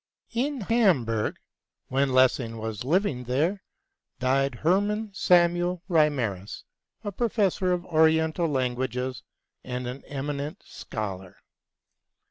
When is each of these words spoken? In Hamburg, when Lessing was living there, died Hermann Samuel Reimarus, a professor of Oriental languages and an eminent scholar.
In 0.33 0.61
Hamburg, 0.61 1.37
when 1.89 2.11
Lessing 2.11 2.57
was 2.57 2.83
living 2.83 3.25
there, 3.25 3.61
died 4.17 4.55
Hermann 4.55 5.11
Samuel 5.13 5.83
Reimarus, 5.87 6.63
a 7.03 7.11
professor 7.11 7.71
of 7.71 7.85
Oriental 7.85 8.47
languages 8.47 9.21
and 9.63 9.85
an 9.85 10.03
eminent 10.07 10.63
scholar. 10.65 11.37